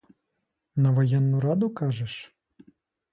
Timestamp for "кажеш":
1.69-2.35